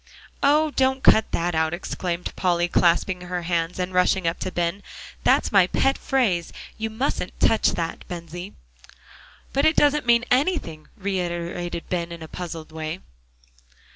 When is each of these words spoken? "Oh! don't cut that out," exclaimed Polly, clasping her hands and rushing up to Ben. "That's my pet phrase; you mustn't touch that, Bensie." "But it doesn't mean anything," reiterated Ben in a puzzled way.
"Oh! 0.41 0.71
don't 0.71 1.03
cut 1.03 1.31
that 1.31 1.53
out," 1.53 1.75
exclaimed 1.75 2.35
Polly, 2.35 2.67
clasping 2.67 3.21
her 3.21 3.43
hands 3.43 3.77
and 3.77 3.93
rushing 3.93 4.27
up 4.27 4.39
to 4.39 4.51
Ben. 4.51 4.81
"That's 5.23 5.51
my 5.51 5.67
pet 5.67 5.95
phrase; 5.95 6.51
you 6.75 6.89
mustn't 6.89 7.39
touch 7.39 7.73
that, 7.73 8.07
Bensie." 8.07 8.53
"But 9.53 9.65
it 9.65 9.75
doesn't 9.75 10.07
mean 10.07 10.25
anything," 10.31 10.87
reiterated 10.97 11.87
Ben 11.87 12.11
in 12.11 12.23
a 12.23 12.27
puzzled 12.27 12.71
way. 12.71 13.01